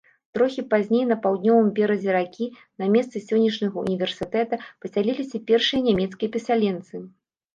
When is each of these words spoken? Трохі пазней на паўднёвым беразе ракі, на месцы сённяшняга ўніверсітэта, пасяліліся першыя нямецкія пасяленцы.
Трохі 0.35 0.61
пазней 0.69 1.03
на 1.09 1.15
паўднёвым 1.23 1.67
беразе 1.79 2.15
ракі, 2.15 2.47
на 2.83 2.87
месцы 2.95 3.17
сённяшняга 3.27 3.77
ўніверсітэта, 3.85 4.55
пасяліліся 4.85 5.37
першыя 5.51 5.81
нямецкія 5.89 6.29
пасяленцы. 6.37 6.95